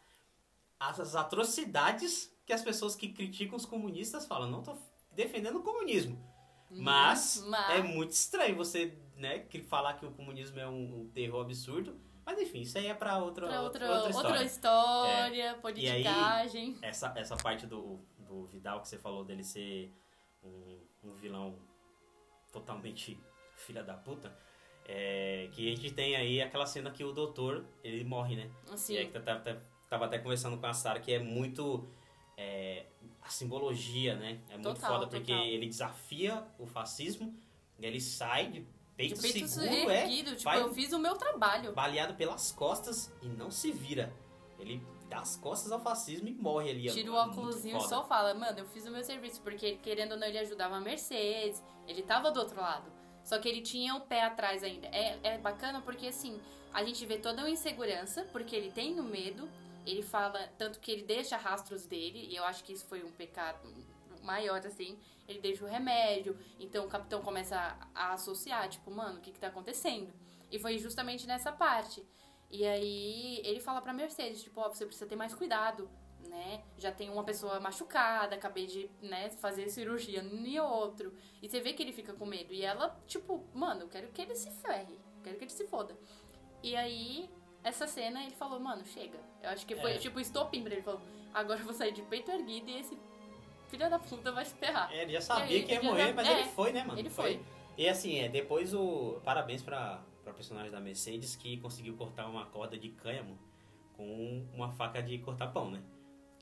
[0.80, 4.50] as atrocidades que as pessoas que criticam os comunistas falam.
[4.50, 4.76] Não tô
[5.12, 6.24] defendendo o comunismo.
[6.70, 11.42] Mas, mas- é muito estranho você né, falar que o comunismo é um, um terror
[11.42, 11.98] absurdo.
[12.26, 14.46] Mas enfim, isso aí é pra outra, Pra outra, outra, outra outra história.
[14.46, 16.78] história, politicagem.
[16.82, 19.94] Essa, essa parte do, do Vidal que você falou dele ser
[20.44, 21.56] um, um vilão
[22.60, 23.20] totalmente
[23.56, 24.36] filha da puta.
[24.88, 28.50] É, que a gente tem aí aquela cena que o doutor, ele morre, né?
[28.72, 31.88] Assim, E aí que tava, até conversando com a Sara que é muito.
[32.38, 32.86] é,
[33.22, 34.40] a simbologia, né?
[34.50, 35.48] É muito Total, foda porque total.
[35.48, 37.34] ele desafia o fascismo
[37.80, 41.00] e ele sai de peito, de peito seguro, é, erguido, tipo, vai eu fiz o
[41.00, 41.74] meu trabalho.
[41.74, 44.14] baleado pelas costas e não se vira.
[44.60, 46.90] Ele dá as costas ao fascismo e morre ali.
[46.90, 50.14] Tira o É óculosinho e só fala, mano, eu fiz o meu serviço, porque querendo
[50.14, 52.92] ou não, ele ajudava a Mercedes, ele tava do outro lado.
[53.24, 54.88] Só que ele tinha o pé atrás ainda.
[54.88, 56.40] É, é bacana porque, assim,
[56.72, 59.50] a gente vê toda uma insegurança, porque ele tem o medo,
[59.86, 63.12] ele fala, tanto que ele deixa rastros dele, e eu acho que isso foi um
[63.12, 63.68] pecado
[64.22, 69.20] maior, assim, ele deixa o remédio, então o capitão começa a, a associar, tipo, mano,
[69.20, 70.14] o que que tá acontecendo?
[70.52, 72.06] E foi justamente nessa parte.
[72.56, 75.90] E aí ele fala pra Mercedes, tipo, ó, você precisa ter mais cuidado,
[76.30, 76.64] né?
[76.78, 81.14] Já tem uma pessoa machucada, acabei de, né, fazer cirurgia em outro.
[81.42, 82.54] E você vê que ele fica com medo.
[82.54, 85.98] E ela, tipo, mano, eu quero que ele se ferre, quero que ele se foda.
[86.64, 87.30] E aí,
[87.62, 89.20] essa cena, ele falou, mano, chega.
[89.44, 89.98] Eu acho que foi, É.
[89.98, 90.82] tipo, estopim pra ele.
[90.82, 91.02] Falou,
[91.34, 92.98] agora eu vou sair de peito erguido e esse
[93.68, 94.92] filho da puta vai se ferrar.
[94.94, 96.84] É, ele já sabia Ele- que ia ele já- morrer, mas é, ele foi, né,
[96.86, 96.98] mano?
[96.98, 97.42] ele foi.
[97.78, 99.20] E assim, é, depois o.
[99.26, 100.02] Parabéns pra
[100.36, 103.38] personagem da Mercedes que conseguiu cortar uma corda de cânhamo
[103.94, 105.82] com uma faca de cortar pão, né?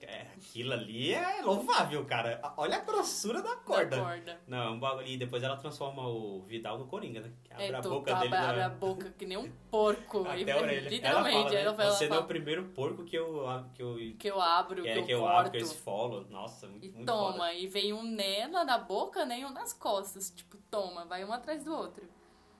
[0.06, 2.42] É, aquilo ali é louvável, cara.
[2.58, 3.96] Olha a grossura da corda.
[3.96, 4.42] Da corda.
[4.46, 7.32] Não, um bagulho- e depois ela transforma o Vidal no Coringa, né?
[7.42, 8.44] Que abre É, a boca abre, dele.
[8.44, 10.26] abre na- a boca que nem um porco.
[10.28, 10.90] Até a orelha.
[10.90, 11.38] Literalmente.
[11.38, 11.62] Ela fala, né?
[11.62, 14.42] ela fala, Você ela não é o primeiro porco que eu, que eu, que eu
[14.42, 15.38] abro, que, que, é, eu que eu corto.
[15.38, 16.28] abro, que eu esfolo.
[16.30, 17.54] Nossa, muito, E muito toma, foda.
[17.54, 20.30] e vem um né lá na boca, né, e um nas costas.
[20.32, 22.04] Tipo, toma, vai um atrás do outro.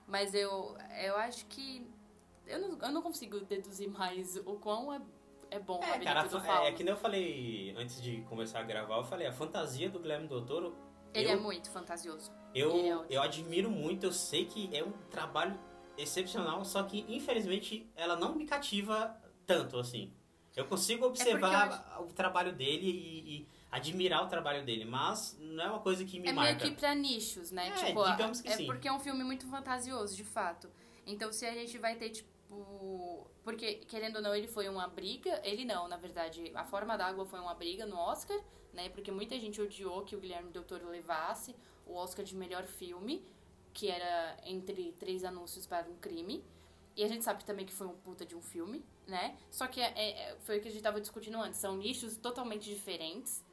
[0.08, 1.86] Mas eu, eu acho que.
[2.46, 5.02] Eu não, eu não consigo deduzir mais o quão é,
[5.50, 6.68] é bom É, Labirinto cara, do a Fauno.
[6.68, 10.00] é, que nem eu falei antes de começar a gravar, eu falei, a fantasia do
[10.00, 10.76] Guilherme Del Toro,
[11.14, 12.32] Ele eu, é muito fantasioso.
[12.54, 15.58] eu, é eu admiro muito, eu sei que é um trabalho
[15.98, 20.12] excepcional, só que infelizmente ela não me cativa tanto assim.
[20.56, 25.68] Eu consigo observar o trabalho dele e, e admirar o trabalho dele, mas não é
[25.68, 26.64] uma coisa que me é marca.
[26.64, 27.70] meio que pra nichos, né?
[27.70, 28.66] É, tipo, digamos que é sim.
[28.68, 30.70] porque é um filme muito fantasioso, de fato.
[31.08, 33.28] Então, se a gente vai ter, tipo.
[33.44, 35.42] Porque, querendo ou não, ele foi uma briga.
[35.44, 38.40] Ele não, na verdade, A Forma d'Água foi uma briga no Oscar,
[38.72, 38.90] né?
[38.90, 41.56] Porque muita gente odiou que o Guilherme Del Toro levasse
[41.88, 43.26] o Oscar de melhor filme,
[43.74, 46.46] que era entre três anúncios para um crime.
[46.96, 49.36] E a gente sabe também que foi um puta de um filme, né?
[49.50, 51.60] Só que é, é- foi o que a gente tava discutindo antes.
[51.60, 53.44] São nichos totalmente diferentes.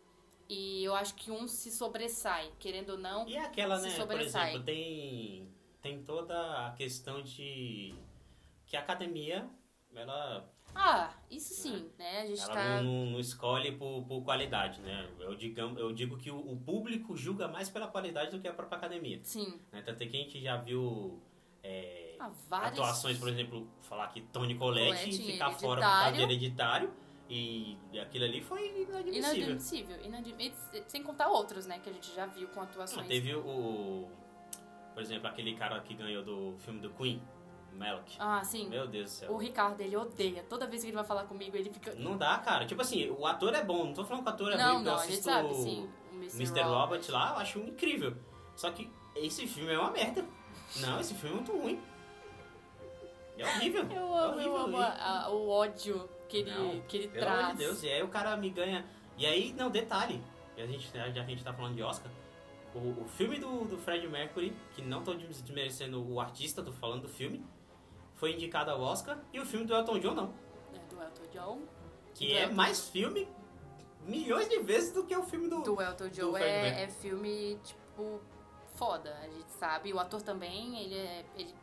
[0.53, 3.29] E eu acho que um se sobressai, querendo ou não.
[3.29, 4.49] E é aquela, se né, por sobressai.
[4.51, 5.49] exemplo, tem,
[5.81, 7.95] tem toda a questão de
[8.67, 9.49] que a academia,
[9.95, 12.23] ela Ah, isso sim, né?
[12.23, 12.83] A gente Ela tá.
[12.83, 15.09] não, não escolhe por, por qualidade, né?
[15.21, 18.53] Eu, digam, eu digo que o, o público julga mais pela qualidade do que a
[18.53, 19.21] própria academia.
[19.23, 19.61] Sim.
[19.71, 19.83] Né?
[19.83, 21.21] Tanto que a gente já viu
[21.63, 22.73] é, Ah, várias.
[22.73, 26.93] atuações, por exemplo, falar que Tony Collette em ficar fora por causa de Hereditário.
[27.33, 29.15] E, aquilo ali foi inadmissível.
[29.15, 29.97] Inadmissível.
[30.05, 30.85] inadmissível.
[30.89, 31.79] Sem contar outros, né?
[31.79, 33.07] Que a gente já viu com Não, atuações.
[33.07, 34.09] teve o.
[34.93, 37.23] Por exemplo, aquele cara que ganhou do filme do Queen,
[37.73, 38.17] Malek.
[38.19, 38.69] Ah, sim.
[38.69, 39.33] Meu Deus do céu.
[39.33, 40.43] O Ricardo, ele odeia.
[40.49, 41.95] Toda vez que ele vai falar comigo, ele fica.
[41.95, 42.67] Não dá, cara.
[42.67, 43.85] Tipo assim, o ator é bom.
[43.87, 45.89] Não tô falando que o ator é não, ruim, não, eu assisto sabe, sim.
[46.13, 46.37] O Mr.
[46.43, 46.63] Mr.
[46.63, 48.17] Robot lá, eu acho incrível.
[48.57, 50.27] Só que esse filme é uma merda.
[50.81, 51.81] Não, esse filme é muito ruim.
[53.39, 53.85] É horrível.
[53.85, 54.57] Eu é amo, eu horrível.
[54.57, 57.41] amo a- a- o ódio que ele, Não, que ele Pelo traz.
[57.41, 57.83] amor de Deus.
[57.83, 58.87] E aí o cara me ganha.
[59.19, 60.23] E aí, não, detalhe.
[60.57, 62.11] A gente, já que a gente tá falando de Oscar.
[62.75, 67.03] O, o filme do, do Fred Mercury, que não tô desmerecendo o artista, tô falando
[67.03, 67.45] do filme,
[68.15, 69.19] foi indicado ao Oscar.
[69.33, 70.35] E o filme do Elton John não.
[70.73, 71.63] É, do Elton John.
[72.15, 73.27] Que é mais filme
[74.07, 75.63] milhões de vezes do que o filme do.
[75.63, 78.21] Do Elton do John Fred é, é filme, tipo,
[78.75, 79.93] foda, a gente sabe.
[79.93, 81.55] O ator também, ele, é, ele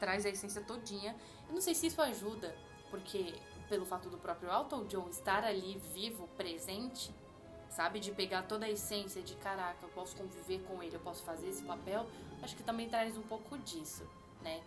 [0.00, 1.14] traz a essência todinha.
[1.46, 2.54] Eu não sei se isso ajuda,
[2.90, 3.34] porque
[3.68, 7.10] pelo fato do próprio Elton John estar ali vivo, presente,
[7.68, 8.00] sabe?
[8.00, 11.48] De pegar toda a essência de caraca, eu posso conviver com ele, eu posso fazer
[11.48, 12.06] esse papel.
[12.42, 14.08] Acho que também traz um pouco disso,
[14.42, 14.60] né?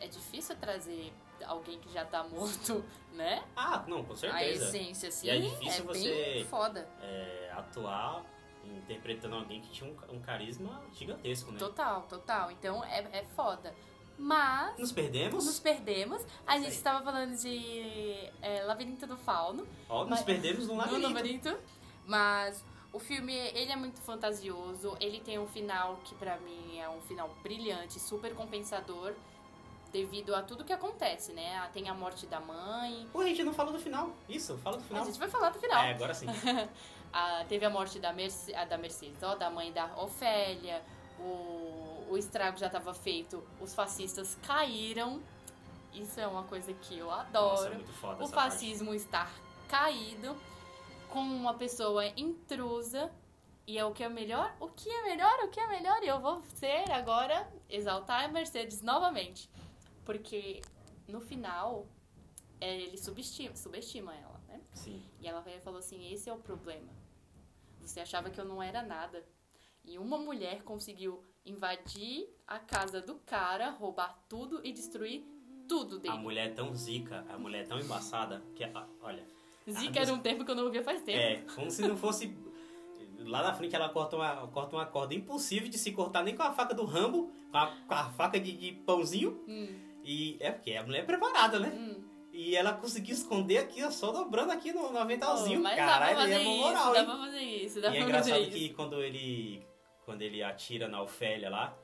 [0.00, 1.12] É difícil trazer
[1.46, 3.42] alguém que já tá morto, né?
[3.54, 4.64] Ah, não, com A certeza.
[4.66, 6.88] essência, assim, E é difícil é você- bem foda.
[7.02, 8.24] É, atuar
[8.64, 11.58] interpretando alguém que tinha um, um carisma gigantesco, né?
[11.58, 12.50] Total, total.
[12.50, 13.72] Então é, é foda.
[14.18, 15.44] Mas Nos perdemos?
[15.44, 16.22] nos perdemos.
[16.46, 19.66] A gente estava falando de é, Labirinto do Fauno.
[19.88, 21.12] Ó, nos perdemos No labirinto.
[21.12, 21.58] labirinto.
[22.06, 24.96] Mas o filme, ele é muito fantasioso.
[25.00, 29.12] Ele tem um final que pra mim é um final brilhante, super compensador.
[29.92, 31.56] Devido a tudo que acontece, né?
[31.58, 33.08] Ah, Tem a morte da mãe.
[33.12, 34.10] Pô, a gente não falou do final.
[34.28, 35.04] Isso, fala do A final.
[35.06, 35.82] gente vai falar do final.
[35.84, 36.26] É, agora sim.
[37.12, 40.82] Ah, teve a morte da, Merce, ah, da Mercedes, ó, da mãe da Ofélia,
[41.18, 41.65] o,
[42.08, 45.22] o estrago já estava feito, os fascistas caíram.
[45.92, 47.74] Isso é uma coisa que eu Nossa, adoro.
[47.74, 48.52] muito foda o essa parte.
[48.52, 49.32] fascismo estar
[49.68, 50.36] caído
[51.08, 53.10] com uma pessoa intrusa.
[53.66, 54.54] E é o que é melhor?
[54.60, 55.44] O que é melhor?
[55.44, 56.02] O que é melhor?
[56.02, 59.50] E eu vou ser agora exaltar a Mercedes novamente.
[60.04, 60.60] Porque
[61.08, 61.86] no final
[62.60, 64.60] é, ele subestima, subestima ela, né?
[64.72, 65.02] Sim.
[65.20, 66.92] E ela veio e falou assim: esse é o problema.
[67.80, 69.26] Você achava que eu não era nada.
[69.84, 75.24] E uma mulher conseguiu invadir a casa do cara, roubar tudo e destruir
[75.68, 76.18] tudo A dele.
[76.18, 78.64] mulher é tão zica, a mulher é tão embaçada, que,
[79.00, 79.24] olha,
[79.68, 81.18] Zica era um termo que eu não ouvia faz tempo.
[81.18, 82.36] é como se não fosse...
[83.18, 86.42] Lá na frente ela corta uma, corta uma corda impossível de se cortar nem com
[86.44, 89.42] a faca do Rambo, com a, com a faca de, de pãozinho.
[89.48, 89.66] Hum,
[90.04, 91.68] E é porque a mulher é preparada, né?
[91.74, 92.04] hum.
[92.32, 95.58] E ela conseguiu esconder aqui, ó, só dobrando aqui no, no aventalzinho.
[95.58, 97.06] Oh, mas Caralho, dá pra ele fazer é isso, moral, dá hein?
[97.06, 98.50] pra fazer isso, dá E é pra fazer engraçado isso.
[98.50, 99.66] que quando ele
[100.06, 101.76] quando ele atira na Ofélia lá,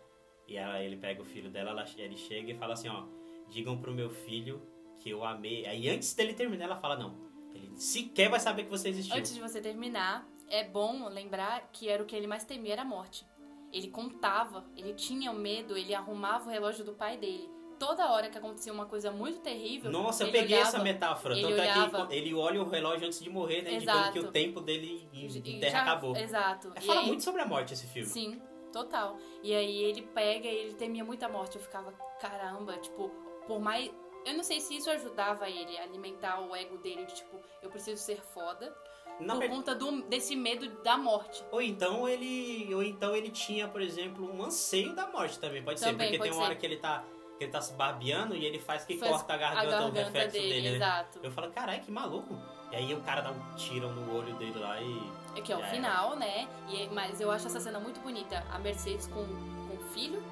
[0.48, 3.04] e ela, ele pega o filho dela, ela- ele chega e fala assim, ó,
[3.50, 4.62] digam pro meu filho
[4.98, 5.66] que eu amei.
[5.66, 7.18] Aí antes dele terminar, ela fala, não,
[7.52, 9.16] ele sequer vai saber que você existiu.
[9.18, 12.82] Antes de você terminar, é bom lembrar que era o que ele mais temia, era
[12.82, 13.26] a morte.
[13.72, 17.48] Ele contava, ele tinha medo, ele arrumava o relógio do pai dele.
[17.84, 21.34] Toda hora que acontecia uma coisa muito terrível, Nossa, eu ele peguei olhava, essa metáfora.
[21.34, 23.74] ele Tanto é olhava- que ele olha o relógio antes de morrer, né?
[23.74, 23.98] Exato.
[23.98, 26.16] Indicando que o tempo dele em terra já- acabou.
[26.16, 26.70] Exato.
[26.76, 28.08] É, fala aí- muito sobre a morte esse filme.
[28.08, 28.40] Sim,
[28.72, 29.16] total.
[29.42, 31.56] E aí ele pega e ele temia muita morte.
[31.56, 31.90] Eu ficava,
[32.20, 33.08] caramba, tipo,
[33.48, 33.90] por mais.
[34.24, 37.68] Eu não sei se isso ajudava ele a alimentar o ego dele de tipo, eu
[37.68, 38.72] preciso ser foda.
[39.20, 41.44] Na por ver- conta do, desse medo da morte.
[41.50, 42.72] Ou então ele.
[42.74, 45.62] Ou então ele tinha, por exemplo, um anseio da morte também.
[45.62, 46.60] Pode ser, Também, porque pode tem uma hora ser.
[46.60, 47.04] que ele tá.
[47.42, 49.92] Que ele tá se barbeando e ele faz que Faz corta a garganta, a o
[49.92, 51.06] garganta reflexo dele, dele, né?
[51.22, 52.38] Eu falo, caralho, que maluco.
[52.70, 55.12] E aí o cara dá um tiro no olho dele lá e.
[55.36, 56.48] É que é o final, né?
[56.68, 58.44] E, mas eu acho essa cena muito bonita.
[58.50, 60.22] A Mercedes com, com o filho,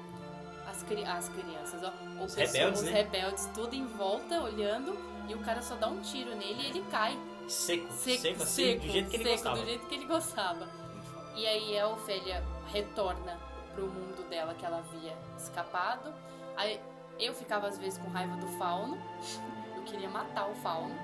[0.65, 1.91] as, cri- as crianças, ó.
[2.19, 2.91] Ou Os pessoas, rebeldes, os né?
[2.93, 4.97] rebeldes, tudo em volta, olhando.
[5.27, 7.19] E o cara só dá um tiro nele e ele cai.
[7.47, 9.57] Seco, Seco, seco, assim, seco, do jeito que ele seco, gostava.
[9.57, 10.69] do jeito que ele gostava.
[11.35, 13.37] E aí a Ofélia retorna
[13.75, 16.13] pro mundo dela que ela havia escapado.
[16.57, 16.79] Aí
[17.19, 18.97] eu ficava às vezes com raiva do fauno.
[19.75, 20.95] Eu queria matar o fauno.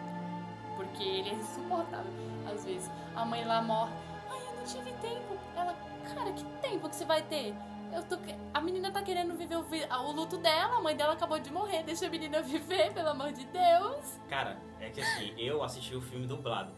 [0.76, 2.12] Porque ele é insuportável.
[2.52, 3.93] Às vezes a mãe lá morre.
[4.30, 5.38] Ai, eu não tive tempo.
[5.56, 5.76] Ela,
[6.13, 7.56] cara, que tempo que você vai ter?
[7.93, 8.17] Eu tô...
[8.54, 11.84] A menina tá querendo viver o, o luto dela, a mãe dela acabou de morrer.
[11.84, 14.20] Deixa a menina viver, pelo amor de Deus.
[14.30, 16.72] Cara, é que assim, eu assisti o filme dublado.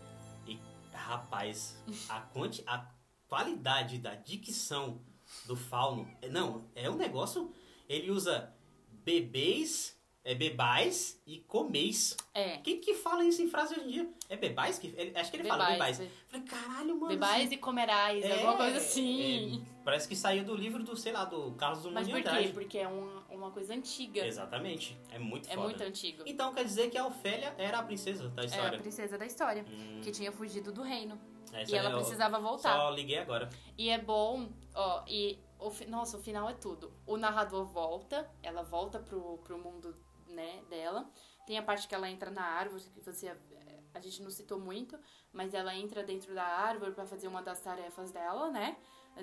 [0.46, 0.60] E,
[0.94, 2.86] rapaz, a, quanti, a
[3.28, 5.02] qualidade da dicção
[5.46, 6.08] do Fauno.
[6.32, 7.54] Não, é um negócio.
[7.88, 8.54] Ele usa
[9.04, 12.16] bebês, é bebais e comeis.
[12.34, 12.58] É.
[12.58, 14.10] Quem que fala isso em frase hoje em dia?
[14.30, 14.78] É bebais?
[14.78, 16.18] Que, ele- acho que ele fala Bebais, bebais.
[16.28, 17.08] Falei, caralho, mano.
[17.08, 19.64] Bebais e comerais, é- alguma coisa assim.
[19.66, 22.50] é, parece que saiu do livro do, sei lá, do Carlos Drummond Mas por quê?
[22.54, 24.26] Porque é uma, uma coisa antiga.
[24.26, 24.96] Exatamente.
[25.12, 25.68] É muito É foda.
[25.68, 26.24] muito antigo.
[26.28, 28.80] Então quer dizer que a Ofélia era a princesa da É a história.
[28.80, 31.20] princesa da história, Hum, que tinha fugido do reino.
[31.52, 32.76] essa E ela precisava voltar.
[32.76, 33.50] Só liguei agora.
[33.76, 36.94] E é bom, ó, e o, fi- nossa, o final é tudo.
[37.06, 39.96] O narrador volta, ela volta pro, pro mundo,
[40.28, 41.10] né, dela.
[41.46, 44.60] Tem a parte que ela entra na árvore, que você eh, a gente não citou
[44.60, 44.98] muito,
[45.34, 48.78] mas ela entra dentro da árvore pra fazer uma das tarefas dela, né?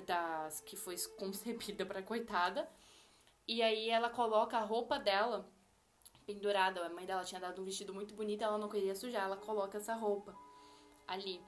[0.05, 2.69] Das que foi concebida pra coitada.
[3.47, 5.49] E aí ela coloca a roupa dela
[6.25, 6.85] pendurada.
[6.85, 9.77] A mãe dela tinha dado um vestido muito bonito, ela não queria sujar, ela coloca
[9.77, 10.35] essa roupa
[11.07, 11.41] ali.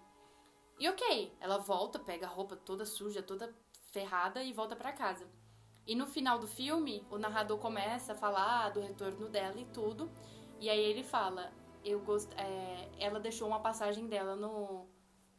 [0.79, 3.53] E ok, ela volta, pega a roupa toda suja, toda
[3.91, 5.27] ferrada e volta pra casa.
[5.85, 10.09] E no final do filme, o narrador começa a falar do retorno dela e tudo.
[10.59, 11.51] E aí ele fala:
[11.83, 12.29] eu gost...
[12.37, 14.87] É, ela deixou uma passagem dela no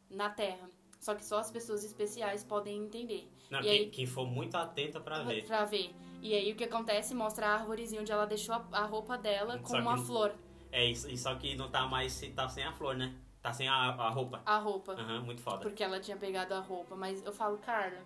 [0.09, 0.69] na Terra.
[0.99, 3.27] Só que só as pessoas especiais podem entender.
[3.49, 5.45] Não, E quem, aí- quem for muito atenta pra ver.
[5.47, 5.95] Pra ver.
[6.21, 7.15] E aí o que acontece?
[7.15, 10.35] Mostra a árvorezinha onde ela deixou a, a roupa dela com Só que- uma flor.
[10.71, 12.21] É, isso, e só que não tá mais.
[12.35, 13.15] Tá sem a flor, né?
[13.41, 14.41] Tá sem a, a roupa.
[14.45, 14.93] A roupa.
[14.93, 15.57] Aham, muito foda.
[15.59, 16.95] Porque ela tinha pegado a roupa.
[16.95, 18.05] Mas eu falo, cara,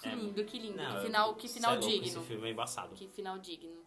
[0.00, 0.76] que É, lindo, que lindo.
[0.76, 2.06] Não, que final, que final é louco, digno.
[2.06, 2.94] Esse filme é embaçado.
[2.94, 3.82] Que final digno.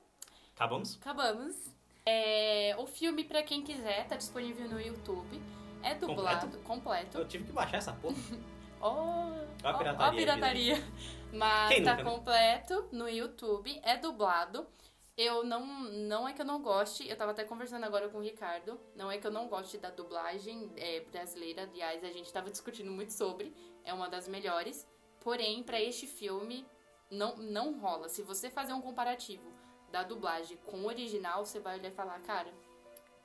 [0.55, 0.97] Acabamos?
[1.01, 1.73] Acabamos.
[2.05, 5.41] É, o filme, pra quem quiser, tá disponível no YouTube.
[5.83, 7.17] É dublado, completo.
[7.17, 8.15] Eu tive que baixar essa porra.
[8.83, 9.31] Ó,
[9.63, 10.87] Ó a pirataria ó a aí, pirataria.
[11.31, 12.03] Mas tá nunca, né?
[12.03, 14.67] completo no YouTube, é dublado.
[15.15, 18.21] Eu não, não é que eu não goste, eu tava até conversando agora com o
[18.21, 22.49] Ricardo, não é que eu não goste da dublagem é, brasileira, aliás, a gente tava
[22.49, 24.87] discutindo muito sobre, é uma das melhores.
[25.21, 26.65] Porém, pra este filme,
[27.09, 28.09] não, não rola.
[28.09, 29.49] Se você fazer um comparativo
[29.91, 32.51] da dublagem com o original, você vai olhar e falar, cara,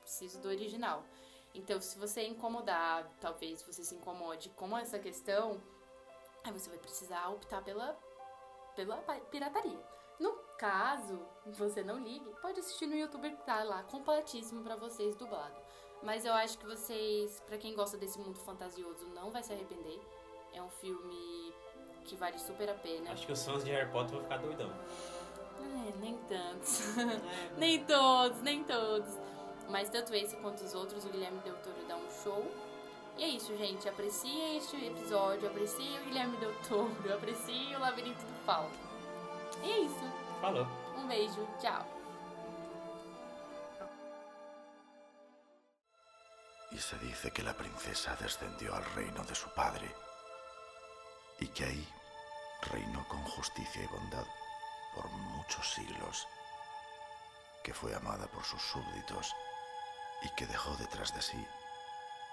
[0.01, 1.03] preciso do original.
[1.53, 5.61] Então, se você incomodar, talvez você se incomode com essa questão,
[6.43, 7.97] aí você vai precisar optar pela,
[8.75, 8.97] pela
[9.31, 9.79] pirataria.
[10.19, 15.15] No caso, você não ligue, pode assistir no YouTube que tá lá, completíssimo pra vocês,
[15.15, 15.59] dublado.
[16.03, 19.99] Mas eu acho que vocês, pra quem gosta desse mundo fantasioso, não vai se arrepender.
[20.53, 21.53] É um filme
[22.07, 23.11] que vale super a pena.
[23.11, 24.71] Acho que os fãs de Harry Potter vão ficar doidão.
[25.59, 26.97] É, nem tantos.
[26.97, 27.21] É,
[27.59, 29.13] nem todos, nem todos.
[29.69, 32.49] Mas tanto esse quanto os outros, o Guilherme Del Toro dá um show.
[33.17, 33.89] E é isso, gente.
[33.89, 38.71] Aprecie este episódio, aprecie o Guilherme Del Toro, aprecie o Labirinto do Fauno.
[39.63, 40.11] E é isso.
[40.39, 40.65] Falou.
[40.97, 41.85] Um beijo, tchau.
[46.71, 49.89] Y se dice que la princesa descendió al reino de su padre
[51.39, 51.87] y que ahí
[52.61, 54.25] reinó con justicia y bondad
[54.95, 56.27] por muchos siglos,
[57.63, 59.35] que fue amada por sus súbditos
[60.21, 61.47] y que dejó detrás de sí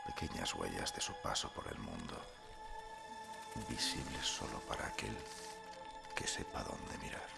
[0.06, 2.16] pequeñas huellas de su paso por el mundo,
[3.68, 5.16] visibles solo para aquel
[6.14, 7.34] que sepa dónde mirar.